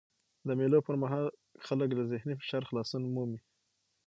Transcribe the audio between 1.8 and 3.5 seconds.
له ذهني فشار خلاصون مومي.